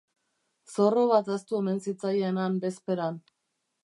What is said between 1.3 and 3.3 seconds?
ahaztu omen zitzaien han bezperan.